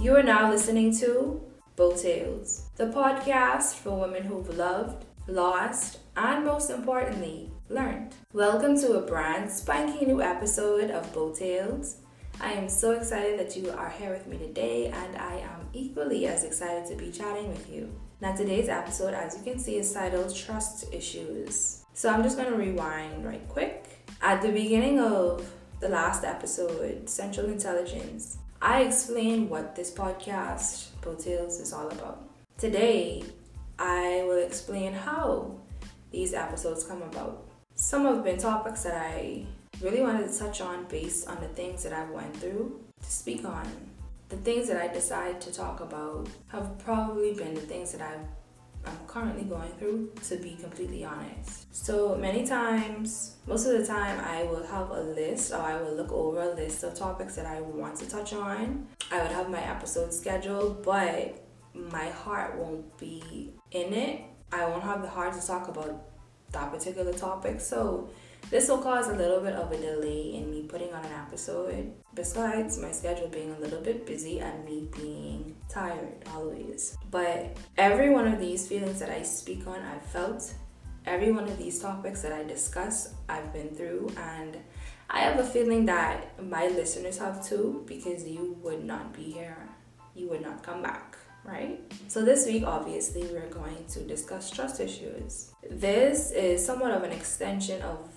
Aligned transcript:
You 0.00 0.14
are 0.14 0.22
now 0.22 0.48
listening 0.48 0.96
to 0.98 1.42
Beaux 1.74 1.96
Tales, 1.96 2.70
the 2.76 2.84
podcast 2.84 3.74
for 3.74 3.98
women 3.98 4.22
who've 4.22 4.56
loved, 4.56 5.04
lost, 5.26 5.98
and 6.16 6.44
most 6.44 6.70
importantly, 6.70 7.50
learned. 7.68 8.14
Welcome 8.32 8.78
to 8.78 8.92
a 8.92 9.00
brand 9.00 9.50
spanking 9.50 10.06
new 10.06 10.22
episode 10.22 10.92
of 10.92 11.12
Beaux 11.12 11.34
Tales. 11.34 11.96
I 12.40 12.52
am 12.52 12.68
so 12.68 12.92
excited 12.92 13.40
that 13.40 13.56
you 13.56 13.70
are 13.72 13.90
here 13.90 14.12
with 14.12 14.28
me 14.28 14.38
today, 14.38 14.86
and 14.86 15.16
I 15.16 15.38
am 15.38 15.68
equally 15.72 16.28
as 16.28 16.44
excited 16.44 16.86
to 16.86 16.94
be 16.94 17.10
chatting 17.10 17.48
with 17.48 17.68
you. 17.68 17.92
Now, 18.20 18.36
today's 18.36 18.68
episode, 18.68 19.14
as 19.14 19.36
you 19.36 19.42
can 19.42 19.58
see, 19.58 19.78
is 19.78 19.92
titled 19.92 20.32
Trust 20.32 20.94
Issues. 20.94 21.84
So, 21.94 22.08
I'm 22.08 22.22
just 22.22 22.38
going 22.38 22.52
to 22.52 22.56
rewind 22.56 23.26
right 23.26 23.46
quick. 23.48 24.06
At 24.22 24.42
the 24.42 24.52
beginning 24.52 25.00
of 25.00 25.52
the 25.80 25.88
last 25.88 26.22
episode, 26.22 27.10
Central 27.10 27.46
Intelligence, 27.48 28.38
I 28.60 28.82
explain 28.82 29.48
what 29.48 29.76
this 29.76 29.92
podcast, 29.92 30.88
Beaux 31.00 31.14
is 31.14 31.72
all 31.72 31.88
about. 31.88 32.28
Today, 32.56 33.22
I 33.78 34.24
will 34.26 34.44
explain 34.44 34.92
how 34.92 35.54
these 36.10 36.34
episodes 36.34 36.82
come 36.82 37.02
about. 37.02 37.46
Some 37.76 38.04
have 38.06 38.24
been 38.24 38.36
topics 38.36 38.82
that 38.82 38.96
I 38.96 39.46
really 39.80 40.00
wanted 40.00 40.32
to 40.32 40.36
touch 40.36 40.60
on 40.60 40.86
based 40.86 41.28
on 41.28 41.40
the 41.40 41.46
things 41.46 41.84
that 41.84 41.92
I've 41.92 42.10
went 42.10 42.36
through 42.36 42.80
to 43.00 43.08
speak 43.08 43.44
on. 43.44 43.64
The 44.28 44.36
things 44.38 44.66
that 44.66 44.82
I 44.82 44.92
decide 44.92 45.40
to 45.42 45.52
talk 45.52 45.78
about 45.78 46.28
have 46.48 46.80
probably 46.80 47.34
been 47.34 47.54
the 47.54 47.60
things 47.60 47.92
that 47.92 48.02
I've 48.02 48.26
I'm 48.88 49.06
currently 49.06 49.44
going 49.44 49.70
through, 49.78 50.10
to 50.28 50.36
be 50.36 50.56
completely 50.60 51.04
honest. 51.04 51.74
So 51.74 52.16
many 52.16 52.46
times, 52.46 53.36
most 53.46 53.66
of 53.66 53.78
the 53.78 53.86
time, 53.86 54.18
I 54.20 54.44
will 54.44 54.66
have 54.66 54.90
a 54.90 55.02
list 55.02 55.52
or 55.52 55.58
I 55.58 55.80
will 55.80 55.94
look 55.94 56.10
over 56.12 56.42
a 56.42 56.54
list 56.54 56.82
of 56.84 56.94
topics 56.94 57.36
that 57.36 57.46
I 57.46 57.60
want 57.60 57.96
to 57.96 58.08
touch 58.08 58.32
on. 58.32 58.86
I 59.10 59.22
would 59.22 59.32
have 59.32 59.50
my 59.50 59.62
episode 59.62 60.12
scheduled, 60.12 60.82
but 60.82 61.44
my 61.74 62.08
heart 62.10 62.58
won't 62.58 62.96
be 62.98 63.52
in 63.70 63.92
it. 63.92 64.22
I 64.52 64.66
won't 64.66 64.82
have 64.82 65.02
the 65.02 65.08
heart 65.08 65.38
to 65.38 65.46
talk 65.46 65.68
about 65.68 66.04
that 66.52 66.72
particular 66.72 67.12
topic. 67.12 67.60
So 67.60 68.08
this 68.50 68.68
will 68.68 68.78
cause 68.78 69.08
a 69.08 69.14
little 69.14 69.40
bit 69.40 69.52
of 69.52 69.70
a 69.70 69.76
delay 69.76 70.34
in 70.34 70.50
me 70.50 70.62
putting 70.62 70.92
on 70.94 71.04
an 71.04 71.12
episode, 71.12 71.92
besides 72.14 72.78
my 72.78 72.90
schedule 72.92 73.28
being 73.28 73.52
a 73.52 73.58
little 73.58 73.80
bit 73.80 74.06
busy 74.06 74.40
and 74.40 74.64
me 74.64 74.88
being 74.96 75.54
tired 75.68 76.24
always. 76.34 76.96
But 77.10 77.58
every 77.76 78.08
one 78.08 78.26
of 78.26 78.40
these 78.40 78.66
feelings 78.66 79.00
that 79.00 79.10
I 79.10 79.22
speak 79.22 79.66
on, 79.66 79.80
I've 79.82 80.04
felt. 80.06 80.54
Every 81.04 81.30
one 81.30 81.44
of 81.44 81.58
these 81.58 81.78
topics 81.80 82.22
that 82.22 82.32
I 82.32 82.42
discuss, 82.44 83.14
I've 83.28 83.52
been 83.52 83.68
through, 83.70 84.12
and 84.16 84.56
I 85.10 85.20
have 85.20 85.38
a 85.38 85.44
feeling 85.44 85.84
that 85.86 86.42
my 86.42 86.68
listeners 86.68 87.18
have 87.18 87.46
too, 87.46 87.84
because 87.86 88.26
you 88.26 88.58
would 88.62 88.84
not 88.84 89.14
be 89.14 89.24
here. 89.24 89.68
You 90.14 90.28
would 90.30 90.42
not 90.42 90.62
come 90.62 90.82
back 90.82 91.18
right? 91.44 91.80
So, 92.08 92.22
this 92.22 92.46
week, 92.46 92.64
obviously, 92.66 93.22
we're 93.32 93.48
going 93.48 93.84
to 93.90 94.00
discuss 94.00 94.50
trust 94.50 94.80
issues. 94.80 95.52
This 95.70 96.30
is 96.32 96.64
somewhat 96.64 96.90
of 96.90 97.02
an 97.04 97.12
extension 97.12 97.80
of 97.82 98.10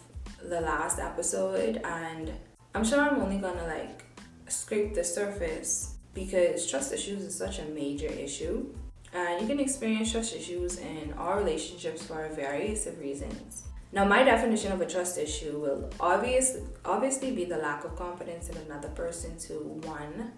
the 0.43 0.61
last 0.61 0.99
episode 0.99 1.81
and 1.83 2.31
I'm 2.73 2.83
sure 2.83 3.01
I'm 3.01 3.21
only 3.21 3.37
gonna 3.37 3.67
like 3.67 4.03
scrape 4.47 4.93
the 4.95 5.03
surface 5.03 5.95
because 6.13 6.69
trust 6.69 6.91
issues 6.93 7.23
is 7.23 7.35
such 7.35 7.59
a 7.59 7.65
major 7.65 8.07
issue 8.07 8.73
and 9.13 9.41
you 9.41 9.47
can 9.47 9.59
experience 9.59 10.11
trust 10.11 10.35
issues 10.35 10.77
in 10.79 11.13
all 11.17 11.35
relationships 11.35 12.05
for 12.05 12.27
various 12.29 12.87
of 12.87 12.99
reasons. 12.99 13.63
Now, 13.93 14.05
my 14.05 14.23
definition 14.23 14.71
of 14.71 14.79
a 14.79 14.85
trust 14.85 15.17
issue 15.17 15.59
will 15.59 15.89
obviously 15.99 16.61
obviously 16.85 17.31
be 17.31 17.43
the 17.43 17.57
lack 17.57 17.83
of 17.83 17.95
confidence 17.97 18.47
in 18.47 18.55
another 18.57 18.87
person 18.89 19.37
to 19.39 19.53
one, 19.83 20.31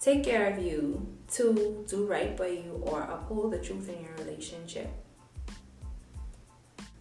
take 0.00 0.24
care 0.24 0.50
of 0.50 0.58
you, 0.58 1.06
two, 1.30 1.84
do 1.86 2.06
right 2.06 2.34
by 2.34 2.48
you, 2.48 2.82
or 2.86 3.02
uphold 3.02 3.52
the 3.52 3.58
truth 3.58 3.90
in 3.90 4.02
your 4.02 4.14
relationship. 4.14 4.88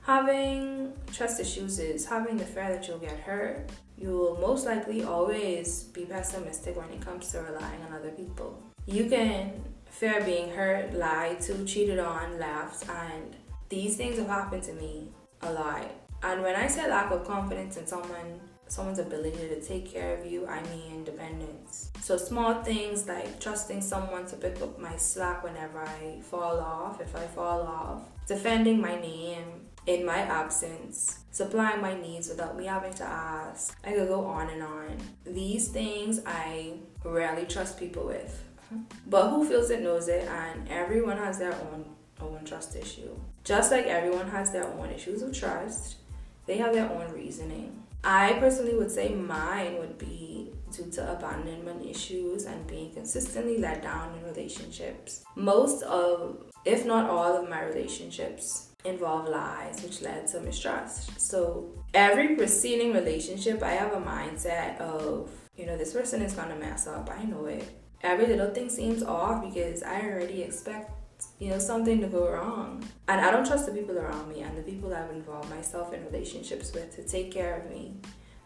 Having 0.06 0.92
trust 1.14 1.40
issues 1.40 1.80
is 1.80 2.06
having 2.06 2.36
the 2.36 2.44
fear 2.44 2.68
that 2.70 2.86
you'll 2.88 2.98
get 2.98 3.18
hurt. 3.20 3.70
You 3.98 4.10
will 4.10 4.38
most 4.42 4.66
likely 4.66 5.04
always 5.04 5.84
be 5.84 6.04
pessimistic 6.04 6.76
when 6.76 6.90
it 6.90 7.00
comes 7.00 7.32
to 7.32 7.40
relying 7.40 7.82
on 7.84 7.94
other 7.94 8.12
people. 8.12 8.62
You 8.86 9.10
can 9.10 9.64
fear 9.90 10.22
being 10.26 10.50
hurt, 10.52 10.94
lied 10.94 11.40
to, 11.42 11.64
cheated 11.64 12.00
on, 12.00 12.38
left, 12.38 12.90
and 12.90 13.34
these 13.70 13.96
things 13.96 14.18
have 14.18 14.28
happened 14.28 14.64
to 14.64 14.74
me 14.74 15.08
a 15.42 15.54
lot. 15.54 15.90
And 16.22 16.42
when 16.42 16.56
I 16.56 16.68
say 16.68 16.90
lack 16.90 17.10
of 17.12 17.26
confidence 17.26 17.78
in 17.78 17.88
someone, 17.88 18.42
someone's 18.74 19.00
ability 19.00 19.48
to 19.50 19.62
take 19.62 19.86
care 19.92 20.18
of 20.18 20.26
you, 20.26 20.48
I 20.48 20.62
mean 20.64 20.92
independence. 20.94 21.92
So 22.02 22.18
small 22.18 22.64
things 22.64 23.08
like 23.08 23.40
trusting 23.40 23.82
someone 23.82 24.26
to 24.28 24.36
pick 24.36 24.62
up 24.62 24.80
my 24.80 24.98
slack 24.98 25.44
whenever 25.44 25.80
I 25.80 26.20
fall 26.22 26.60
off, 26.60 27.00
if 27.00 27.16
I 27.16 27.26
fall 27.28 27.62
off, 27.62 28.02
defending 28.28 28.82
my 28.82 29.00
name, 29.00 29.68
in 29.86 30.06
my 30.06 30.20
absence, 30.20 31.20
supplying 31.32 31.82
my 31.82 31.94
needs 31.94 32.30
without 32.30 32.58
me 32.58 32.66
having 32.66 32.94
to 32.96 33.04
ask. 33.04 33.78
I 33.84 33.92
could 33.92 34.08
go 34.08 34.26
on 34.26 34.50
and 34.50 34.64
on. 34.64 34.98
These 35.26 35.68
things 35.68 36.22
I 36.26 36.74
rarely 37.04 37.46
trust 37.46 37.80
people 37.80 38.06
with. 38.06 38.44
But 39.06 39.30
who 39.30 39.48
feels 39.48 39.70
it 39.70 39.84
knows 39.84 40.08
it, 40.08 40.28
and 40.28 40.68
everyone 40.70 41.18
has 41.18 41.38
their 41.38 41.54
own 41.54 41.86
own 42.22 42.46
trust 42.46 42.76
issue. 42.76 43.10
Just 43.44 43.72
like 43.72 43.86
everyone 43.86 44.30
has 44.30 44.52
their 44.52 44.66
own 44.66 44.90
issues 44.90 45.22
of 45.22 45.38
trust, 45.38 45.98
they 46.46 46.58
have 46.58 46.74
their 46.74 46.90
own 46.90 47.12
reasoning. 47.14 47.83
I 48.04 48.34
personally 48.34 48.76
would 48.76 48.92
say 48.92 49.10
mine 49.14 49.78
would 49.80 49.98
be 49.98 50.52
due 50.72 50.90
to 50.92 51.12
abandonment 51.14 51.86
issues 51.86 52.46
and 52.46 52.68
being 52.68 52.92
consistently 52.94 53.58
let 53.60 53.82
down 53.82 54.18
in 54.18 54.26
relationships. 54.26 55.24
Most 55.36 55.84
of, 55.84 56.52
if 56.66 56.86
not 56.86 57.10
all 57.10 57.38
of 57.38 57.50
my 57.50 57.64
relationships, 57.64 58.70
involve 58.84 59.30
lies, 59.30 59.82
which 59.82 60.02
led 60.02 60.28
to 60.28 60.42
mistrust. 60.42 61.20
So 61.20 61.72
every 61.94 62.36
preceding 62.36 62.94
relationship, 62.94 63.64
I 63.64 63.72
have 63.72 63.94
a 63.94 64.02
mindset 64.02 64.78
of, 64.80 65.32
you 65.56 65.66
know, 65.66 65.78
this 65.78 65.94
person 65.94 66.22
is 66.22 66.34
gonna 66.34 66.58
mess 66.58 66.88
up. 66.88 67.10
I 67.10 67.24
know 67.24 67.46
it. 67.46 67.64
Every 68.02 68.28
little 68.28 68.54
thing 68.54 68.70
seems 68.70 69.02
off 69.02 69.42
because 69.42 69.82
I 69.82 70.02
already 70.02 70.42
expect, 70.42 70.92
you 71.40 71.50
know, 71.50 71.60
something 71.60 72.02
to 72.02 72.08
go 72.08 72.30
wrong. 72.30 72.84
And 73.08 73.22
I 73.22 73.32
don't 73.32 73.46
trust 73.46 73.66
the 73.66 73.72
people 73.72 73.98
around 73.98 74.30
me 74.30 74.42
and 74.42 74.58
the 74.58 74.62
people 74.62 74.94
I've 74.94 75.12
involved 75.12 75.50
myself 75.50 75.94
in 75.94 76.06
relationships 76.06 76.74
with 76.74 76.96
to 76.96 77.04
take 77.04 77.32
care 77.32 77.62
of 77.62 77.70
me. 77.70 77.96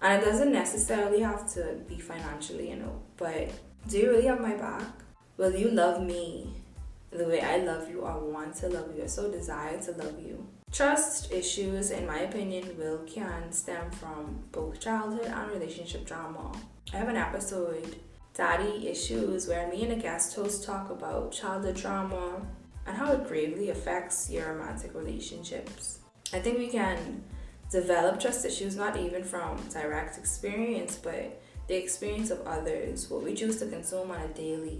And 0.02 0.22
it 0.22 0.26
doesn't 0.26 0.52
necessarily 0.52 1.22
have 1.22 1.52
to 1.54 1.80
be 1.88 2.00
financially, 2.00 2.70
you 2.70 2.78
know, 2.78 3.02
but 3.18 3.50
do 3.90 3.98
you 3.98 4.10
really 4.10 4.28
have 4.28 4.40
my 4.40 4.54
back? 4.54 4.84
Will 5.38 5.56
you 5.56 5.70
love 5.70 6.04
me 6.04 6.54
the 7.12 7.26
way 7.26 7.42
I 7.42 7.58
love 7.58 7.90
you 7.90 8.02
or 8.02 8.20
want 8.20 8.56
to 8.56 8.68
love 8.68 8.96
you 8.96 9.04
or 9.04 9.08
so 9.08 9.32
desire 9.32 9.80
to 9.82 9.92
love 9.94 10.20
you. 10.20 10.46
Trust 10.72 11.32
issues, 11.32 11.92
in 11.92 12.06
my 12.06 12.20
opinion, 12.20 12.78
will 12.78 13.00
can 13.08 13.52
stem 13.52 13.90
from 13.92 14.44
both 14.52 14.80
childhood 14.80 15.28
and 15.28 15.52
relationship 15.52 16.06
drama. 16.06 16.52
I 16.94 16.98
have 16.98 17.08
an 17.08 17.16
episode, 17.16 17.96
Daddy 18.34 18.88
Issues, 18.88 19.48
where 19.48 19.70
me 19.70 19.84
and 19.84 19.94
a 19.94 19.96
guest 19.96 20.36
host 20.36 20.66
talk 20.66 20.90
about 20.90 21.32
childhood 21.32 21.78
trauma 21.78 22.42
and 22.88 22.98
how 22.98 23.12
it 23.12 23.28
gravely 23.28 23.70
affects 23.70 24.30
your 24.30 24.54
romantic 24.54 24.96
relationships. 24.96 26.00
I 26.34 26.40
think 26.40 26.58
we 26.58 26.68
can 26.68 27.24
develop 27.70 28.20
trust 28.20 28.46
issues 28.46 28.76
not 28.76 28.98
even 28.98 29.24
from 29.24 29.58
direct 29.70 30.18
experience, 30.18 30.96
but 30.96 31.42
the 31.68 31.76
experience 31.76 32.32
of 32.32 32.46
others, 32.48 33.10
what 33.10 33.24
we 33.24 33.34
choose 33.34 33.60
to 33.60 33.68
consume 33.68 34.10
on 34.12 34.22
a 34.22 34.28
daily. 34.30 34.80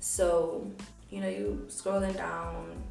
So, 0.00 0.70
you 1.10 1.20
know, 1.20 1.28
you 1.28 1.66
scrolling 1.68 2.16
down 2.16 2.82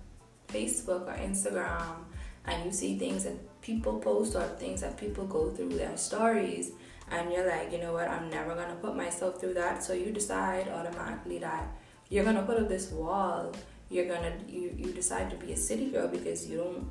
Facebook 0.47 1.07
or 1.07 1.17
Instagram 1.17 1.97
and 2.45 2.65
you 2.65 2.71
see 2.71 2.97
things 2.97 3.23
that 3.23 3.61
people 3.61 3.99
post 3.99 4.35
or 4.35 4.43
things 4.59 4.81
that 4.81 4.97
people 4.97 5.25
go 5.25 5.51
through 5.51 5.69
their 5.69 5.95
stories 5.97 6.71
and 7.11 7.31
you're 7.31 7.47
like, 7.47 7.71
you 7.71 7.77
know 7.77 7.93
what, 7.93 8.09
I'm 8.09 8.29
never 8.29 8.55
gonna 8.55 8.75
put 8.75 8.95
myself 8.95 9.39
through 9.39 9.53
that. 9.55 9.83
So 9.83 9.93
you 9.93 10.11
decide 10.11 10.67
automatically 10.69 11.37
that 11.39 11.67
you're 12.09 12.23
gonna 12.23 12.43
put 12.43 12.59
up 12.59 12.67
this 12.67 12.91
wall. 12.91 13.53
You're 13.89 14.07
gonna 14.07 14.33
you, 14.47 14.73
you 14.77 14.91
decide 14.91 15.29
to 15.29 15.37
be 15.37 15.53
a 15.53 15.57
city 15.57 15.89
girl 15.89 16.07
because 16.07 16.47
you 16.47 16.57
don't 16.57 16.89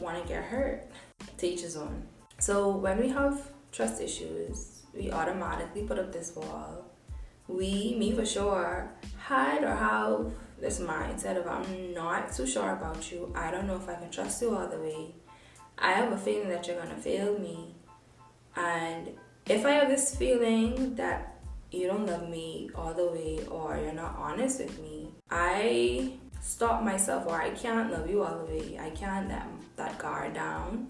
wanna 0.00 0.24
get 0.26 0.44
hurt. 0.44 0.86
Teach 1.36 1.60
his 1.60 1.76
own. 1.76 2.06
So 2.38 2.76
when 2.76 2.98
we 2.98 3.08
have 3.08 3.50
trust 3.72 4.00
issues, 4.00 4.82
we 4.94 5.10
automatically 5.10 5.82
put 5.82 5.98
up 5.98 6.12
this 6.12 6.34
wall. 6.34 6.86
We, 7.48 7.96
me 7.98 8.12
for 8.12 8.24
sure, 8.24 8.92
hide 9.18 9.64
or 9.64 9.74
have 9.74 10.32
this 10.60 10.78
mindset 10.78 11.36
of 11.36 11.46
I'm 11.46 11.94
not 11.94 12.32
too 12.32 12.46
sure 12.46 12.72
about 12.72 13.10
you. 13.10 13.32
I 13.34 13.50
don't 13.50 13.66
know 13.66 13.76
if 13.76 13.88
I 13.88 13.94
can 13.94 14.10
trust 14.10 14.40
you 14.42 14.56
all 14.56 14.68
the 14.68 14.78
way. 14.78 15.14
I 15.78 15.92
have 15.92 16.12
a 16.12 16.18
feeling 16.18 16.48
that 16.48 16.66
you're 16.66 16.80
gonna 16.80 16.96
fail 16.96 17.38
me. 17.38 17.74
And 18.56 19.10
if 19.46 19.64
I 19.64 19.72
have 19.72 19.88
this 19.88 20.14
feeling 20.14 20.94
that 20.96 21.40
you 21.72 21.86
don't 21.86 22.06
love 22.06 22.28
me 22.28 22.70
all 22.74 22.92
the 22.92 23.06
way 23.06 23.40
or 23.50 23.78
you're 23.78 23.92
not 23.92 24.16
honest 24.16 24.60
with 24.60 24.78
me, 24.80 25.08
I 25.30 26.12
stop 26.40 26.82
myself 26.82 27.26
or 27.26 27.40
I 27.40 27.50
can't 27.50 27.92
love 27.92 28.08
you 28.08 28.22
all 28.22 28.38
the 28.38 28.44
way. 28.44 28.78
I 28.78 28.90
can't 28.90 29.28
let 29.28 29.46
that 29.76 29.98
guard 29.98 30.34
down. 30.34 30.88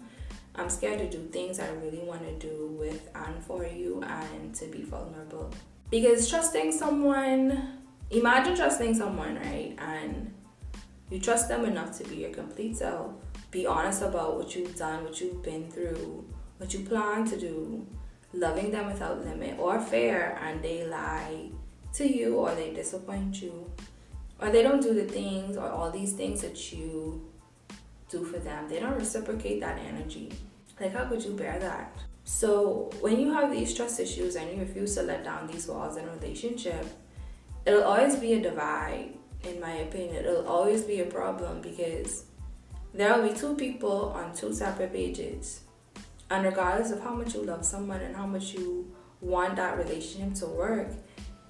I'm 0.54 0.68
scared 0.68 0.98
to 0.98 1.10
do 1.10 1.24
things 1.28 1.60
I 1.60 1.68
really 1.70 2.00
want 2.00 2.22
to 2.22 2.46
do 2.46 2.76
with 2.78 3.08
and 3.14 3.42
for 3.44 3.64
you 3.64 4.02
and 4.02 4.54
to 4.56 4.66
be 4.66 4.82
vulnerable. 4.82 5.50
Because 5.90 6.28
trusting 6.28 6.72
someone 6.72 7.80
imagine 8.10 8.56
trusting 8.56 8.94
someone, 8.94 9.36
right? 9.36 9.74
And 9.78 10.34
you 11.10 11.20
trust 11.20 11.48
them 11.48 11.64
enough 11.64 11.96
to 11.98 12.04
be 12.04 12.16
your 12.16 12.30
complete 12.30 12.76
self. 12.76 13.12
Be 13.50 13.66
honest 13.66 14.02
about 14.02 14.36
what 14.36 14.54
you've 14.54 14.76
done, 14.76 15.04
what 15.04 15.20
you've 15.20 15.42
been 15.42 15.70
through, 15.70 16.24
what 16.58 16.72
you 16.72 16.80
plan 16.80 17.24
to 17.26 17.38
do, 17.38 17.86
loving 18.32 18.70
them 18.70 18.86
without 18.86 19.24
limit 19.24 19.58
or 19.58 19.80
fear, 19.80 20.38
and 20.42 20.62
they 20.62 20.86
lie 20.86 21.50
to 21.94 22.06
you 22.06 22.36
or 22.36 22.54
they 22.54 22.72
disappoint 22.72 23.42
you 23.42 23.70
or 24.40 24.50
they 24.50 24.62
don't 24.62 24.82
do 24.82 24.94
the 24.94 25.04
things 25.04 25.56
or 25.56 25.68
all 25.68 25.90
these 25.90 26.12
things 26.12 26.40
that 26.40 26.72
you 26.72 27.26
do 28.08 28.24
for 28.24 28.38
them. 28.38 28.68
They 28.68 28.80
don't 28.80 28.98
reciprocate 28.98 29.60
that 29.60 29.78
energy. 29.78 30.32
Like, 30.80 30.92
how 30.94 31.04
could 31.04 31.22
you 31.22 31.32
bear 31.32 31.58
that? 31.58 31.96
So, 32.24 32.90
when 33.00 33.20
you 33.20 33.32
have 33.32 33.50
these 33.50 33.74
trust 33.74 34.00
issues 34.00 34.36
and 34.36 34.50
you 34.50 34.60
refuse 34.60 34.94
to 34.94 35.02
let 35.02 35.24
down 35.24 35.46
these 35.46 35.66
walls 35.66 35.96
in 35.96 36.08
a 36.08 36.12
relationship, 36.12 36.86
it'll 37.66 37.84
always 37.84 38.16
be 38.16 38.34
a 38.34 38.40
divide, 38.40 39.14
in 39.44 39.60
my 39.60 39.72
opinion. 39.72 40.24
It'll 40.24 40.46
always 40.46 40.82
be 40.82 41.00
a 41.00 41.06
problem 41.06 41.60
because 41.60 42.24
there 42.94 43.14
will 43.16 43.28
be 43.28 43.34
two 43.34 43.54
people 43.56 44.10
on 44.10 44.34
two 44.34 44.52
separate 44.52 44.92
pages. 44.92 45.60
And 46.30 46.44
regardless 46.44 46.92
of 46.92 47.02
how 47.02 47.14
much 47.14 47.34
you 47.34 47.42
love 47.42 47.64
someone 47.64 48.00
and 48.00 48.14
how 48.14 48.26
much 48.26 48.54
you 48.54 48.90
want 49.20 49.56
that 49.56 49.76
relationship 49.76 50.34
to 50.34 50.46
work, 50.46 50.88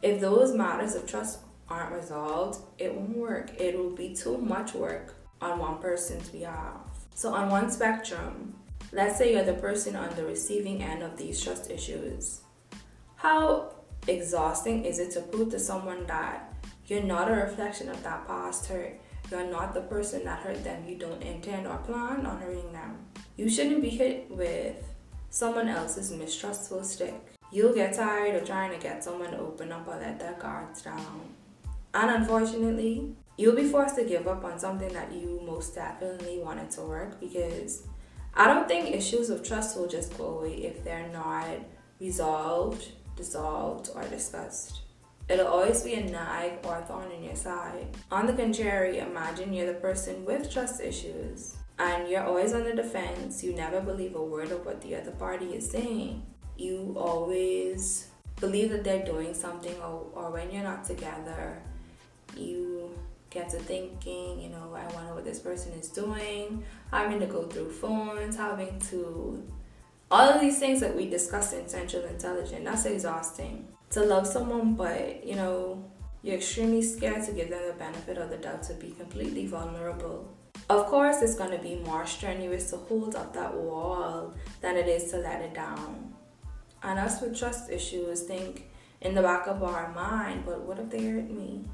if 0.02 0.20
those 0.20 0.54
matters 0.54 0.94
of 0.94 1.06
trust 1.06 1.40
aren't 1.70 1.94
resolved, 1.94 2.60
it 2.78 2.94
won't 2.94 3.16
work. 3.16 3.52
It 3.58 3.78
will 3.78 3.94
be 3.94 4.14
too 4.14 4.36
much 4.38 4.74
work 4.74 5.14
on 5.40 5.58
one 5.58 5.78
person's 5.78 6.28
behalf. 6.28 6.80
So, 7.14 7.32
on 7.32 7.48
one 7.48 7.70
spectrum, 7.70 8.54
let's 8.92 9.18
say 9.18 9.32
you're 9.32 9.44
the 9.44 9.54
person 9.54 9.94
on 9.96 10.14
the 10.16 10.24
receiving 10.24 10.82
end 10.82 11.02
of 11.02 11.16
these 11.16 11.42
trust 11.42 11.70
issues. 11.70 12.40
How 13.16 13.74
exhausting 14.08 14.84
is 14.84 14.98
it 14.98 15.12
to 15.12 15.20
prove 15.20 15.50
to 15.50 15.58
someone 15.58 16.06
that 16.06 16.52
you're 16.86 17.02
not 17.02 17.30
a 17.30 17.34
reflection 17.34 17.88
of 17.88 18.02
that 18.02 18.26
past 18.26 18.66
hurt? 18.66 19.00
You're 19.30 19.46
not 19.46 19.74
the 19.74 19.82
person 19.82 20.24
that 20.24 20.40
hurt 20.40 20.64
them. 20.64 20.84
You 20.88 20.96
don't 20.96 21.22
intend 21.22 21.66
or 21.66 21.76
plan 21.78 22.26
on 22.26 22.40
hurting 22.40 22.72
them. 22.72 22.98
You 23.36 23.48
shouldn't 23.48 23.82
be 23.82 23.90
hit 23.90 24.28
with 24.30 24.76
someone 25.28 25.68
else's 25.68 26.10
mistrustful 26.10 26.82
stick. 26.82 27.14
You'll 27.52 27.74
get 27.74 27.94
tired 27.94 28.34
of 28.34 28.46
trying 28.46 28.72
to 28.72 28.78
get 28.78 29.04
someone 29.04 29.30
to 29.30 29.38
open 29.38 29.70
up 29.70 29.86
or 29.86 29.96
let 29.96 30.18
their 30.18 30.34
guards 30.34 30.82
down. 30.82 31.34
And 31.94 32.10
unfortunately, 32.10 33.16
you'll 33.36 33.56
be 33.56 33.64
forced 33.64 33.96
to 33.96 34.04
give 34.04 34.28
up 34.28 34.44
on 34.44 34.58
something 34.58 34.92
that 34.92 35.12
you 35.12 35.40
most 35.44 35.74
definitely 35.74 36.38
wanted 36.38 36.70
to 36.72 36.82
work 36.82 37.20
because 37.20 37.86
I 38.34 38.46
don't 38.46 38.68
think 38.68 38.94
issues 38.94 39.30
of 39.30 39.42
trust 39.42 39.76
will 39.76 39.88
just 39.88 40.16
go 40.16 40.38
away 40.38 40.54
if 40.64 40.84
they're 40.84 41.08
not 41.08 41.58
resolved, 41.98 42.92
dissolved, 43.16 43.90
or 43.94 44.04
discussed. 44.04 44.82
It'll 45.28 45.46
always 45.46 45.82
be 45.82 45.94
a 45.94 46.04
nag 46.04 46.58
or 46.64 46.78
a 46.78 46.82
thorn 46.82 47.10
in 47.12 47.22
your 47.24 47.36
side. 47.36 47.86
On 48.10 48.26
the 48.26 48.32
contrary, 48.32 48.98
imagine 48.98 49.52
you're 49.52 49.72
the 49.72 49.78
person 49.78 50.24
with 50.24 50.50
trust 50.50 50.80
issues 50.80 51.56
and 51.78 52.08
you're 52.08 52.24
always 52.24 52.52
on 52.52 52.64
the 52.64 52.74
defense. 52.74 53.42
You 53.42 53.54
never 53.54 53.80
believe 53.80 54.14
a 54.14 54.22
word 54.22 54.50
of 54.50 54.66
what 54.66 54.80
the 54.80 54.96
other 54.96 55.12
party 55.12 55.54
is 55.54 55.70
saying. 55.70 56.26
You 56.56 56.94
always 56.98 58.08
believe 58.40 58.70
that 58.70 58.84
they're 58.84 59.04
doing 59.04 59.34
something, 59.34 59.74
or, 59.80 60.06
or 60.14 60.30
when 60.30 60.50
you're 60.50 60.62
not 60.62 60.84
together, 60.84 61.62
you 62.36 62.98
get 63.30 63.48
to 63.50 63.58
thinking, 63.58 64.40
you 64.40 64.48
know, 64.48 64.74
I 64.74 64.92
wonder 64.94 65.14
what 65.14 65.24
this 65.24 65.38
person 65.38 65.72
is 65.72 65.88
doing, 65.88 66.64
having 66.90 67.20
to 67.20 67.26
go 67.26 67.44
through 67.44 67.70
phones, 67.70 68.36
having 68.36 68.78
to 68.90 69.42
all 70.10 70.28
of 70.28 70.40
these 70.40 70.58
things 70.58 70.80
that 70.80 70.96
we 70.96 71.08
discussed 71.08 71.54
in 71.54 71.68
Central 71.68 72.04
Intelligence, 72.04 72.64
that's 72.64 72.84
exhausting. 72.84 73.68
To 73.90 74.04
love 74.04 74.26
someone, 74.26 74.74
but 74.74 75.24
you 75.24 75.36
know, 75.36 75.84
you're 76.22 76.36
extremely 76.36 76.82
scared 76.82 77.24
to 77.26 77.32
give 77.32 77.50
them 77.50 77.62
the 77.66 77.74
benefit 77.74 78.18
of 78.18 78.30
the 78.30 78.36
doubt 78.36 78.64
to 78.64 78.74
be 78.74 78.90
completely 78.90 79.46
vulnerable. 79.46 80.36
Of 80.68 80.86
course, 80.86 81.22
it's 81.22 81.34
going 81.34 81.52
to 81.52 81.58
be 81.58 81.76
more 81.76 82.06
strenuous 82.06 82.70
to 82.70 82.76
hold 82.76 83.14
up 83.14 83.32
that 83.34 83.54
wall 83.54 84.34
than 84.60 84.76
it 84.76 84.88
is 84.88 85.10
to 85.12 85.18
let 85.18 85.40
it 85.40 85.54
down. 85.54 86.14
And 86.82 86.98
us 86.98 87.20
with 87.20 87.38
trust 87.38 87.70
issues 87.70 88.22
think 88.22 88.70
in 89.00 89.14
the 89.14 89.22
back 89.22 89.46
of 89.46 89.62
our 89.62 89.92
mind, 89.92 90.44
but 90.44 90.62
what 90.62 90.78
if 90.78 90.90
they 90.90 91.04
hurt 91.04 91.30
me? 91.30 91.64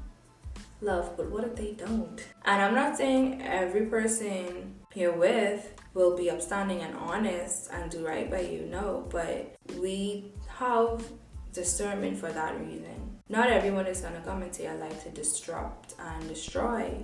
Love, 0.81 1.15
but 1.17 1.29
what 1.29 1.43
if 1.43 1.55
they 1.55 1.73
don't? 1.73 2.25
And 2.45 2.61
I'm 2.61 2.73
not 2.73 2.97
saying 2.97 3.41
every 3.41 3.85
person 3.85 4.75
you're 4.93 5.17
with 5.17 5.73
will 5.93 6.15
be 6.15 6.29
upstanding 6.29 6.81
and 6.81 6.95
honest 6.95 7.69
and 7.71 7.89
do 7.89 8.05
right 8.05 8.29
by 8.29 8.41
you, 8.41 8.65
no, 8.65 9.07
but 9.09 9.55
we 9.79 10.33
have 10.47 11.03
discernment 11.53 12.17
for 12.17 12.31
that 12.31 12.59
reason. 12.59 13.19
Not 13.29 13.49
everyone 13.49 13.87
is 13.87 14.01
gonna 14.01 14.21
come 14.21 14.43
into 14.43 14.63
your 14.63 14.75
life 14.75 15.03
to 15.03 15.09
disrupt 15.09 15.95
and 15.99 16.27
destroy, 16.27 17.03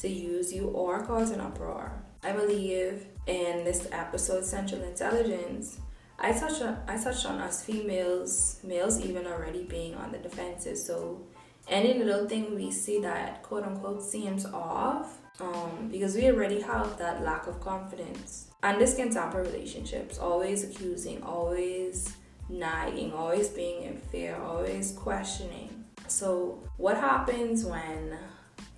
to 0.00 0.08
use 0.08 0.52
you 0.52 0.68
or 0.68 1.02
cause 1.04 1.30
an 1.30 1.40
uproar. 1.40 1.92
I 2.22 2.32
believe 2.32 3.06
in 3.26 3.64
this 3.64 3.88
episode, 3.92 4.44
Central 4.44 4.82
Intelligence, 4.82 5.78
I 6.18 6.32
touched 6.32 6.62
on 6.62 6.78
I 6.86 6.96
touched 6.96 7.26
on 7.26 7.40
us 7.40 7.64
females, 7.64 8.60
males 8.62 9.00
even 9.00 9.26
already 9.26 9.64
being 9.64 9.94
on 9.94 10.12
the 10.12 10.18
defensive. 10.18 10.78
So 10.78 11.26
any 11.68 11.94
little 11.94 12.28
thing 12.28 12.54
we 12.54 12.70
see 12.70 13.00
that 13.00 13.42
quote 13.42 13.64
unquote 13.64 14.02
seems 14.02 14.46
off 14.46 15.18
um, 15.40 15.88
because 15.90 16.14
we 16.14 16.26
already 16.26 16.60
have 16.60 16.98
that 16.98 17.22
lack 17.22 17.46
of 17.46 17.60
confidence. 17.60 18.50
And 18.62 18.80
this 18.80 18.94
can 18.94 19.10
tamper 19.10 19.42
relationships. 19.42 20.18
Always 20.18 20.64
accusing 20.64 21.22
always 21.22 22.14
nagging 22.48 23.12
always 23.12 23.48
being 23.48 23.84
in 23.84 23.96
fear 23.96 24.36
always 24.36 24.92
questioning. 24.92 25.84
So 26.08 26.62
what 26.76 26.96
happens 26.96 27.64
when 27.64 28.18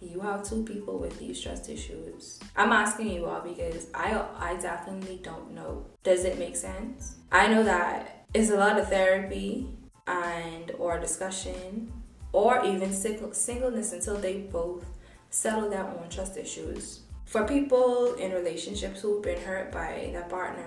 you 0.01 0.21
have 0.21 0.49
two 0.49 0.63
people 0.63 0.99
with 0.99 1.19
these 1.19 1.41
trust 1.41 1.71
issues 1.71 2.39
i'm 2.55 2.71
asking 2.71 3.11
you 3.11 3.25
all 3.25 3.41
because 3.41 3.87
i 3.95 4.23
i 4.39 4.55
definitely 4.57 5.19
don't 5.23 5.53
know. 5.53 5.85
Does 6.03 6.25
it 6.25 6.39
make 6.39 6.57
sense? 6.57 7.17
I 7.33 7.49
know 7.49 7.65
that 7.65 8.27
it's 8.35 8.51
a 8.51 8.57
lot 8.57 8.79
of 8.79 8.89
therapy 8.89 9.69
and 10.07 10.71
or 10.79 10.99
discussion 10.99 11.93
or 12.33 12.65
even 12.65 12.93
singleness 12.93 13.93
until 13.93 14.17
they 14.17 14.39
both 14.39 14.85
settle 15.31 15.69
their 15.69 15.85
own 15.85 16.09
trust 16.11 16.37
issues. 16.37 17.01
For 17.25 17.45
people 17.45 18.15
in 18.15 18.33
relationships 18.33 19.01
who've 19.01 19.23
been 19.23 19.41
hurt 19.41 19.73
by 19.73 20.11
their 20.13 20.23
partner 20.23 20.67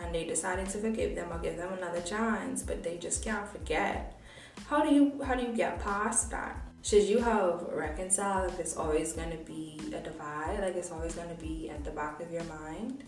and 0.00 0.14
they 0.14 0.24
decided 0.24 0.68
to 0.70 0.78
forgive 0.78 1.14
them 1.14 1.32
or 1.32 1.38
give 1.38 1.56
them 1.56 1.72
another 1.72 2.00
chance, 2.00 2.62
but 2.62 2.82
they 2.82 2.98
just 2.98 3.24
can't 3.24 3.48
forget. 3.48 4.20
How 4.66 4.82
do 4.82 4.94
you 4.94 5.22
how 5.22 5.34
do 5.34 5.42
you 5.42 5.54
get 5.54 5.80
past 5.80 6.30
that? 6.30 6.60
Should 6.82 7.04
you 7.04 7.18
have 7.20 7.62
reconciled 7.72 8.50
if 8.50 8.60
it's 8.60 8.76
always 8.76 9.12
gonna 9.12 9.42
be 9.46 9.80
a 9.94 10.00
divide, 10.00 10.60
like 10.60 10.76
it's 10.76 10.90
always 10.90 11.14
gonna 11.14 11.34
be 11.34 11.70
at 11.70 11.84
the 11.84 11.90
back 11.90 12.20
of 12.20 12.30
your 12.30 12.44
mind? 12.44 13.04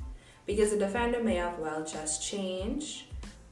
Because 0.46 0.70
the 0.70 0.78
defender 0.78 1.22
may 1.22 1.37
have 1.37 1.58
well 1.58 1.84
just 1.84 2.22
changed 2.22 3.04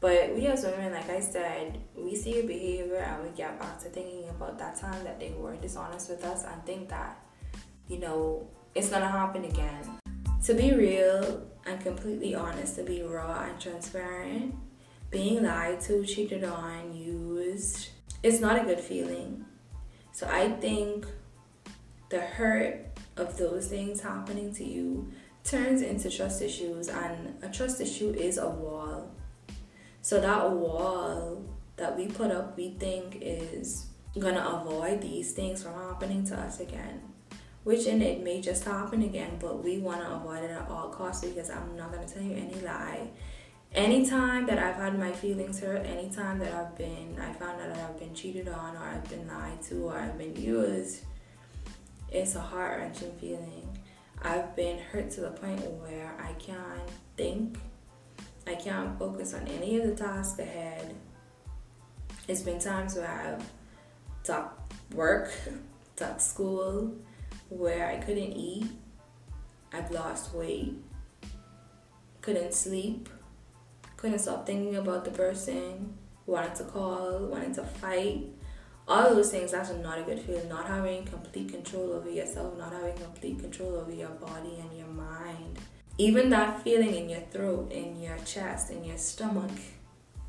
but 0.04 0.34
we 0.34 0.46
as 0.48 0.64
women, 0.64 0.92
like 0.92 1.08
I 1.08 1.18
said, 1.18 1.80
we 1.96 2.14
see 2.14 2.40
a 2.40 2.42
behavior 2.42 2.96
and 2.96 3.22
we 3.22 3.30
get 3.34 3.58
back 3.58 3.78
to 3.84 3.88
thinking 3.88 4.28
about 4.28 4.58
that 4.58 4.76
time 4.78 5.02
that 5.02 5.18
they 5.18 5.30
were 5.30 5.56
dishonest 5.56 6.10
with 6.10 6.22
us 6.26 6.44
and 6.44 6.62
think 6.66 6.90
that, 6.90 7.24
you 7.88 7.98
know, 7.98 8.46
it's 8.74 8.90
gonna 8.90 9.08
happen 9.08 9.46
again. 9.46 9.98
To 10.44 10.52
be 10.52 10.74
real 10.74 11.48
and 11.64 11.80
completely 11.80 12.34
honest, 12.34 12.76
to 12.76 12.82
be 12.82 13.00
raw 13.02 13.44
and 13.44 13.58
transparent, 13.58 14.54
being 15.10 15.42
lied 15.42 15.80
to, 15.86 16.04
cheated 16.04 16.44
on, 16.44 16.94
used, 16.94 17.88
it's 18.22 18.40
not 18.40 18.60
a 18.60 18.64
good 18.66 18.80
feeling. 18.80 19.46
So 20.12 20.28
I 20.30 20.50
think 20.50 21.06
the 22.10 22.20
hurt 22.20 22.98
of 23.16 23.38
those 23.38 23.68
things 23.68 24.02
happening 24.02 24.52
to 24.56 24.64
you 24.64 25.10
turns 25.44 25.80
into 25.80 26.10
trust 26.10 26.42
issues, 26.42 26.88
and 26.88 27.42
a 27.42 27.48
trust 27.48 27.80
issue 27.80 28.10
is 28.10 28.36
a 28.36 28.50
wall 28.50 29.10
so 30.04 30.20
that 30.20 30.50
wall 30.50 31.42
that 31.76 31.96
we 31.96 32.06
put 32.06 32.30
up, 32.30 32.58
we 32.58 32.72
think 32.72 33.16
is 33.22 33.86
gonna 34.18 34.60
avoid 34.60 35.00
these 35.00 35.32
things 35.32 35.62
from 35.62 35.72
happening 35.72 36.22
to 36.26 36.38
us 36.38 36.60
again. 36.60 37.00
Which 37.62 37.86
in 37.86 38.02
it 38.02 38.22
may 38.22 38.42
just 38.42 38.64
happen 38.64 39.00
again, 39.00 39.38
but 39.40 39.64
we 39.64 39.78
wanna 39.78 40.10
avoid 40.14 40.44
it 40.44 40.50
at 40.50 40.68
all 40.68 40.90
costs 40.90 41.24
because 41.24 41.48
I'm 41.48 41.74
not 41.74 41.90
gonna 41.90 42.06
tell 42.06 42.22
you 42.22 42.36
any 42.36 42.60
lie. 42.60 43.08
Anytime 43.74 44.44
that 44.44 44.58
I've 44.58 44.76
had 44.76 44.98
my 44.98 45.10
feelings 45.10 45.60
hurt, 45.60 45.86
anytime 45.86 46.38
that 46.40 46.52
I've 46.52 46.76
been, 46.76 47.18
I 47.18 47.32
found 47.32 47.62
out 47.62 47.74
that 47.74 47.88
I've 47.88 47.98
been 47.98 48.14
cheated 48.14 48.48
on, 48.48 48.76
or 48.76 48.80
I've 48.80 49.08
been 49.08 49.26
lied 49.26 49.62
to, 49.70 49.86
or 49.86 49.98
I've 49.98 50.18
been 50.18 50.36
used, 50.36 51.00
it's 52.12 52.34
a 52.34 52.42
heart 52.42 52.78
wrenching 52.78 53.12
feeling. 53.18 53.78
I've 54.20 54.54
been 54.54 54.78
hurt 54.80 55.10
to 55.12 55.22
the 55.22 55.30
point 55.30 55.62
where 55.62 56.14
I 56.20 56.34
can't 56.34 56.90
think 57.16 57.56
I 58.46 58.54
can't 58.54 58.98
focus 58.98 59.34
on 59.34 59.46
any 59.48 59.78
of 59.78 59.86
the 59.86 59.94
tasks 59.94 60.38
ahead. 60.38 60.94
It's 62.28 62.42
been 62.42 62.58
times 62.58 62.94
where 62.94 63.08
I've 63.08 63.44
taught 64.22 64.58
work, 64.94 65.30
taught 65.96 66.20
school, 66.20 66.94
where 67.48 67.86
I 67.86 67.96
couldn't 67.96 68.32
eat, 68.32 68.66
I've 69.72 69.90
lost 69.90 70.34
weight, 70.34 70.74
couldn't 72.20 72.54
sleep, 72.54 73.08
couldn't 73.96 74.18
stop 74.18 74.46
thinking 74.46 74.76
about 74.76 75.04
the 75.04 75.10
person, 75.10 75.94
wanted 76.26 76.54
to 76.56 76.64
call, 76.64 77.26
wanted 77.26 77.54
to 77.54 77.64
fight, 77.64 78.28
All 78.86 79.14
those 79.14 79.30
things, 79.30 79.52
that's 79.52 79.70
not 79.70 79.98
a 79.98 80.02
good 80.02 80.20
feeling. 80.20 80.48
Not 80.48 80.66
having 80.66 81.04
complete 81.06 81.48
control 81.50 81.92
over 81.92 82.10
yourself, 82.10 82.56
not 82.58 82.72
having 82.72 82.94
complete 82.94 83.38
control 83.38 83.76
over 83.76 83.92
your 83.92 84.10
body 84.10 84.58
and 84.60 84.78
your. 84.78 84.83
Even 85.96 86.30
that 86.30 86.62
feeling 86.62 86.94
in 86.94 87.08
your 87.08 87.20
throat, 87.20 87.70
in 87.70 88.00
your 88.02 88.16
chest, 88.18 88.70
in 88.70 88.84
your 88.84 88.98
stomach, 88.98 89.52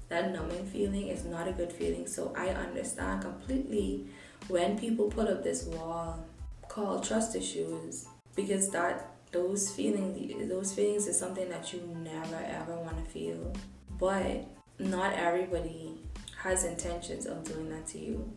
that 0.10 0.32
numbing 0.32 0.66
feeling 0.68 1.08
is 1.08 1.26
not 1.26 1.48
a 1.48 1.52
good 1.52 1.72
feeling. 1.72 2.06
So 2.06 2.32
I 2.38 2.50
understand 2.50 3.24
completely 3.24 4.06
when 4.48 4.78
people 4.78 5.10
put 5.10 5.28
up 5.28 5.44
this 5.44 5.64
wall 5.64 6.24
called 6.68 7.04
trust 7.04 7.36
issues 7.36 8.08
because 8.36 8.70
that 8.70 9.12
those 9.32 9.72
feelings 9.72 10.50
those 10.50 10.72
feelings 10.72 11.08
is 11.08 11.18
something 11.18 11.50
that 11.50 11.74
you 11.74 11.82
never 12.04 12.40
ever 12.46 12.76
want 12.76 13.04
to 13.04 13.12
feel. 13.12 13.52
But 13.98 14.46
not 14.78 15.14
everybody 15.14 15.98
has 16.38 16.64
intentions 16.64 17.26
of 17.26 17.44
doing 17.44 17.70
that 17.70 17.88
to 17.88 17.98
you. 17.98 18.32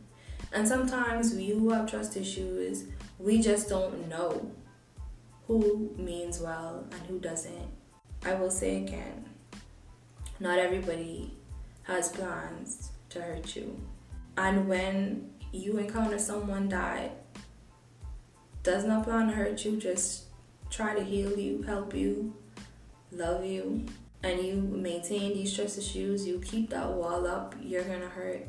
And 0.52 0.66
sometimes 0.66 1.34
we 1.34 1.48
who 1.48 1.70
have 1.72 1.90
trust 1.90 2.16
issues 2.16 2.84
we 3.18 3.42
just 3.42 3.68
don't 3.68 4.08
know 4.08 4.50
who 5.48 5.92
means 5.96 6.40
well 6.40 6.86
and 6.92 7.00
who 7.08 7.18
doesn't 7.18 7.68
i 8.24 8.34
will 8.34 8.50
say 8.50 8.76
again 8.76 9.24
not 10.40 10.58
everybody 10.58 11.34
has 11.84 12.10
plans 12.10 12.90
to 13.10 13.20
hurt 13.20 13.56
you. 13.56 13.80
And 14.36 14.68
when 14.68 15.30
you 15.52 15.78
encounter 15.78 16.18
someone 16.18 16.68
that 16.68 17.24
does 18.62 18.84
not 18.84 19.04
plan 19.04 19.28
to 19.28 19.32
hurt 19.32 19.64
you, 19.64 19.76
just 19.78 20.24
try 20.70 20.94
to 20.94 21.02
heal 21.02 21.36
you, 21.38 21.62
help 21.62 21.94
you, 21.94 22.34
love 23.10 23.44
you, 23.44 23.86
and 24.22 24.40
you 24.44 24.56
maintain 24.56 25.32
these 25.32 25.54
trust 25.54 25.78
issues, 25.78 26.26
you 26.26 26.40
keep 26.40 26.70
that 26.70 26.88
wall 26.88 27.26
up, 27.26 27.54
you're 27.60 27.84
gonna 27.84 28.08
hurt 28.08 28.46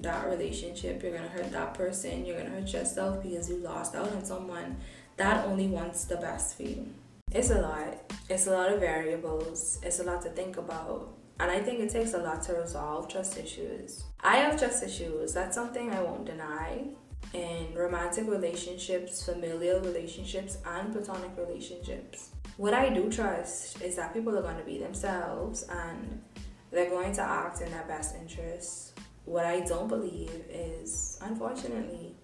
that 0.00 0.28
relationship, 0.28 1.02
you're 1.02 1.16
gonna 1.16 1.28
hurt 1.28 1.50
that 1.50 1.74
person, 1.74 2.24
you're 2.24 2.38
gonna 2.38 2.50
hurt 2.50 2.72
yourself 2.72 3.22
because 3.22 3.48
you 3.48 3.56
lost 3.56 3.94
out 3.94 4.12
on 4.12 4.24
someone 4.24 4.76
that 5.16 5.46
only 5.46 5.66
wants 5.66 6.04
the 6.04 6.16
best 6.16 6.56
for 6.56 6.64
you. 6.64 6.86
It's 7.30 7.50
a 7.50 7.60
lot. 7.60 8.12
It's 8.28 8.46
a 8.46 8.52
lot 8.52 8.70
of 8.72 8.80
variables. 8.80 9.78
It's 9.82 10.00
a 10.00 10.04
lot 10.04 10.22
to 10.22 10.30
think 10.30 10.56
about. 10.56 11.14
And 11.40 11.50
I 11.50 11.60
think 11.60 11.80
it 11.80 11.90
takes 11.90 12.14
a 12.14 12.18
lot 12.18 12.42
to 12.44 12.54
resolve 12.54 13.08
trust 13.08 13.38
issues. 13.38 14.04
I 14.20 14.36
have 14.36 14.58
trust 14.58 14.82
issues. 14.82 15.32
That's 15.32 15.54
something 15.54 15.90
I 15.90 16.02
won't 16.02 16.26
deny 16.26 16.84
in 17.32 17.74
romantic 17.74 18.28
relationships, 18.28 19.24
familial 19.24 19.80
relationships, 19.80 20.58
and 20.66 20.92
platonic 20.92 21.30
relationships. 21.36 22.30
What 22.58 22.74
I 22.74 22.90
do 22.90 23.10
trust 23.10 23.80
is 23.80 23.96
that 23.96 24.12
people 24.12 24.36
are 24.36 24.42
going 24.42 24.58
to 24.58 24.64
be 24.64 24.78
themselves 24.78 25.64
and 25.70 26.22
they're 26.70 26.90
going 26.90 27.14
to 27.14 27.22
act 27.22 27.60
in 27.60 27.70
their 27.70 27.84
best 27.84 28.14
interests. 28.14 28.92
What 29.24 29.46
I 29.46 29.60
don't 29.60 29.88
believe 29.88 30.44
is, 30.50 31.18
unfortunately, 31.22 32.14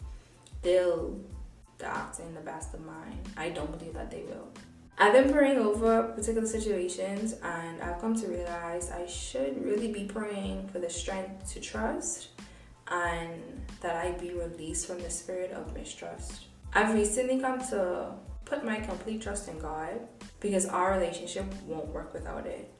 they'll 0.62 1.18
act 1.87 2.20
in 2.20 2.35
the 2.35 2.40
best 2.40 2.75
of 2.75 2.85
mine. 2.85 3.20
I 3.37 3.50
don't 3.50 3.76
believe 3.78 3.94
that 3.94 4.11
they 4.11 4.23
will. 4.23 4.49
I've 5.00 5.12
been 5.12 5.32
praying 5.32 5.58
over 5.58 6.02
particular 6.02 6.47
situations 6.47 7.35
and 7.44 7.80
I've 7.80 8.00
come 8.00 8.20
to 8.20 8.26
realize 8.26 8.90
I 8.90 9.06
should 9.06 9.64
really 9.64 9.92
be 9.92 10.04
praying 10.04 10.68
for 10.68 10.80
the 10.80 10.90
strength 10.90 11.52
to 11.52 11.61
trust 11.61 12.30
and 12.88 13.40
that 13.80 13.94
I 13.94 14.12
be 14.12 14.32
released 14.32 14.88
from 14.88 15.00
the 15.00 15.11
spirit 15.11 15.52
of 15.52 15.73
mistrust. 15.73 16.47
I've 16.73 16.92
recently 16.94 17.38
come 17.38 17.61
to 17.68 18.14
put 18.44 18.64
my 18.64 18.80
complete 18.80 19.23
trust 19.23 19.49
in 19.49 19.58
God 19.61 20.00
because 20.40 20.66
our 20.66 20.92
relationship 20.92 21.44
won't 21.66 21.88
work 21.88 22.12
without 22.12 22.47
it. 22.47 22.70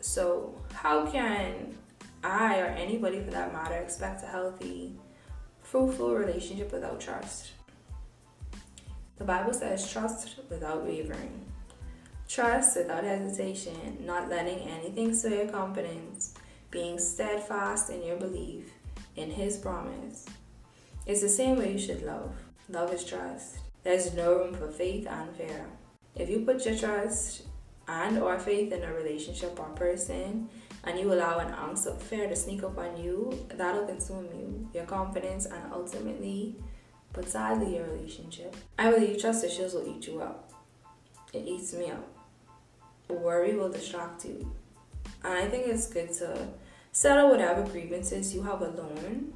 So, 0.00 0.60
how 0.72 1.06
can 1.06 1.74
I 2.22 2.58
or 2.60 2.66
anybody 2.66 3.22
for 3.22 3.30
that 3.30 3.52
matter 3.52 3.76
expect 3.76 4.22
a 4.24 4.26
healthy, 4.26 4.94
fruitful 5.62 6.14
relationship 6.14 6.72
without 6.72 7.00
trust? 7.00 7.52
The 9.18 9.24
Bible 9.24 9.54
says, 9.54 9.90
trust 9.90 10.38
without 10.50 10.84
wavering. 10.84 11.44
Trust 12.28 12.76
without 12.76 13.04
hesitation, 13.04 13.98
not 14.04 14.28
letting 14.28 14.58
anything 14.68 15.14
sway 15.14 15.38
your 15.38 15.48
confidence, 15.48 16.34
being 16.70 16.98
steadfast 16.98 17.88
in 17.90 18.02
your 18.02 18.16
belief, 18.16 18.72
in 19.16 19.30
His 19.30 19.56
promise. 19.56 20.26
It's 21.06 21.22
the 21.22 21.28
same 21.28 21.56
way 21.56 21.72
you 21.72 21.78
should 21.78 22.02
love. 22.02 22.34
Love 22.68 22.92
is 22.92 23.04
trust. 23.04 23.58
There's 23.84 24.12
no 24.14 24.34
room 24.34 24.54
for 24.54 24.68
faith 24.68 25.06
and 25.06 25.34
fear. 25.36 25.66
If 26.16 26.28
you 26.28 26.40
put 26.40 26.66
your 26.66 26.76
trust 26.76 27.42
and 27.86 28.18
or 28.18 28.38
faith 28.38 28.72
in 28.72 28.82
a 28.82 28.92
relationship 28.92 29.58
or 29.60 29.68
person 29.70 30.48
and 30.82 30.98
you 30.98 31.12
allow 31.12 31.38
an 31.38 31.54
ounce 31.54 31.86
of 31.86 32.02
fear 32.02 32.28
to 32.28 32.34
sneak 32.34 32.64
up 32.64 32.76
on 32.76 32.96
you, 32.96 33.46
that'll 33.54 33.86
consume 33.86 34.26
you, 34.26 34.68
your 34.74 34.84
confidence, 34.84 35.46
and 35.46 35.72
ultimately, 35.72 36.56
but 37.16 37.28
sadly, 37.28 37.76
your 37.76 37.86
relationship. 37.86 38.54
I 38.78 38.90
believe 38.90 39.20
trust 39.20 39.42
issues 39.42 39.72
will 39.72 39.88
eat 39.88 40.06
you 40.06 40.20
up. 40.20 40.52
It 41.32 41.44
eats 41.48 41.72
me 41.72 41.90
up. 41.90 42.06
Worry 43.08 43.54
will 43.56 43.70
distract 43.70 44.26
you. 44.26 44.52
And 45.24 45.32
I 45.32 45.48
think 45.48 45.66
it's 45.66 45.88
good 45.88 46.12
to 46.14 46.48
settle 46.92 47.30
whatever 47.30 47.62
grievances 47.62 48.34
you 48.34 48.42
have 48.42 48.60
alone, 48.60 49.32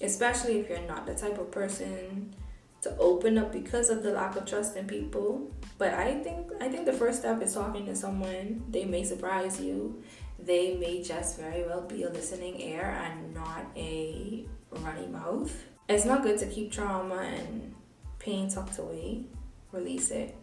especially 0.00 0.58
if 0.58 0.68
you're 0.68 0.80
not 0.82 1.06
the 1.06 1.14
type 1.14 1.38
of 1.38 1.50
person 1.50 2.34
to 2.82 2.96
open 2.98 3.38
up 3.38 3.52
because 3.52 3.90
of 3.90 4.02
the 4.02 4.10
lack 4.10 4.36
of 4.36 4.44
trust 4.44 4.76
in 4.76 4.86
people. 4.86 5.50
But 5.78 5.94
I 5.94 6.14
think 6.22 6.50
I 6.60 6.68
think 6.68 6.84
the 6.84 6.92
first 6.92 7.20
step 7.20 7.40
is 7.42 7.54
talking 7.54 7.86
to 7.86 7.94
someone. 7.94 8.64
They 8.68 8.84
may 8.84 9.04
surprise 9.04 9.60
you. 9.60 10.02
They 10.38 10.76
may 10.76 11.02
just 11.02 11.38
very 11.38 11.62
well 11.62 11.82
be 11.82 12.02
a 12.02 12.10
listening 12.10 12.60
ear 12.60 12.98
and 13.04 13.34
not 13.34 13.66
a 13.76 14.46
runny 14.70 15.06
mouth. 15.06 15.54
It's 15.90 16.04
not 16.04 16.22
good 16.22 16.38
to 16.38 16.46
keep 16.46 16.70
trauma 16.70 17.16
and 17.16 17.74
pain 18.20 18.48
tucked 18.48 18.78
away. 18.78 19.24
Release 19.72 20.12
it. 20.12 20.36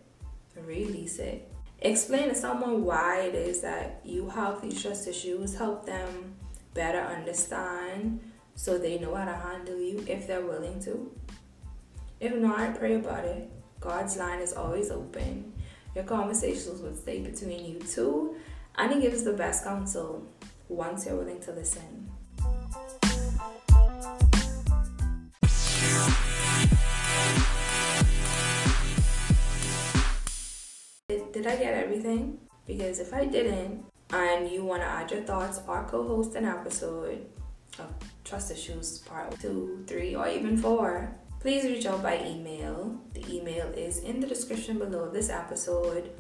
Release 0.58 1.20
it. 1.20 1.50
Explain 1.80 2.28
to 2.28 2.36
someone 2.36 2.84
why 2.84 3.22
it 3.22 3.34
is 3.34 3.62
that 3.62 4.02
you 4.04 4.28
have 4.28 4.62
these 4.62 4.82
trust 4.82 5.08
issues. 5.08 5.56
Help 5.56 5.86
them 5.86 6.36
better 6.74 7.00
understand 7.00 8.20
so 8.56 8.78
they 8.78 9.00
know 9.00 9.16
how 9.16 9.24
to 9.24 9.36
handle 9.36 9.80
you 9.80 10.04
if 10.06 10.28
they're 10.28 10.46
willing 10.46 10.82
to. 10.82 11.16
If 12.20 12.36
not, 12.36 12.78
pray 12.78 12.96
about 12.96 13.24
it. 13.24 13.50
God's 13.80 14.18
line 14.18 14.42
is 14.42 14.52
always 14.52 14.92
open. 14.92 15.54
Your 15.96 16.04
conversations 16.04 16.82
will 16.82 16.96
stay 16.96 17.22
between 17.22 17.64
you 17.64 17.80
two, 17.80 18.36
and 18.76 18.92
He 18.92 19.00
gives 19.00 19.24
the 19.24 19.32
best 19.32 19.64
counsel 19.64 20.28
once 20.68 21.06
you're 21.06 21.16
willing 21.16 21.40
to 21.40 21.54
listen. 21.54 22.12
I 31.48 31.56
get 31.56 31.74
everything? 31.74 32.40
Because 32.66 33.00
if 33.00 33.14
I 33.14 33.26
didn't, 33.26 33.86
and 34.12 34.50
you 34.50 34.64
want 34.64 34.82
to 34.82 34.88
add 34.88 35.12
your 35.12 35.22
thoughts 35.22 35.60
or 35.68 35.84
co-host 35.84 36.36
an 36.36 36.46
episode 36.46 37.26
of 37.80 37.94
Trust 38.24 38.52
Issues 38.52 39.00
Part 39.00 39.40
2, 39.40 39.86
3, 39.88 40.16
or 40.16 40.28
even 40.28 40.58
4, 40.58 41.14
please 41.40 41.64
reach 41.66 41.86
out 41.86 42.04
by 42.04 42.24
email. 42.26 43.00
The 43.14 43.26
email 43.34 43.68
is 43.68 44.00
in 44.00 44.20
the 44.20 44.28
description 44.28 44.80
below 44.80 45.10
this 45.10 45.30
episode 45.30 46.12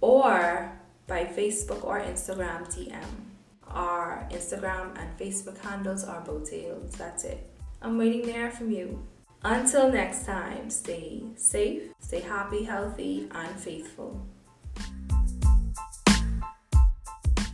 or 0.00 0.72
by 1.06 1.24
Facebook 1.24 1.84
or 1.84 2.00
Instagram 2.00 2.66
DM. 2.72 3.04
Our 3.68 4.26
Instagram 4.30 4.96
and 4.98 5.18
Facebook 5.18 5.58
handles 5.58 6.04
are 6.04 6.24
beauxtales. 6.24 6.92
That's 6.92 7.24
it. 7.24 7.50
I'm 7.82 7.98
waiting 7.98 8.22
there 8.22 8.50
from 8.50 8.70
you. 8.70 9.06
Until 9.42 9.92
next 9.92 10.24
time, 10.24 10.70
stay 10.70 11.22
safe, 11.36 11.92
stay 11.98 12.20
happy, 12.20 12.64
healthy, 12.64 13.28
and 13.32 13.60
faithful. 13.60 14.26